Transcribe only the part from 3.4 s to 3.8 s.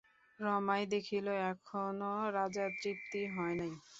নাই।